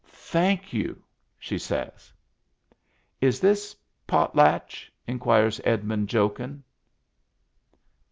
[0.07, 1.03] "Thank you,"
[1.37, 2.11] she says."
[3.21, 6.63] Is ^\^potlatc%?^' inquires Edmund, jokin'.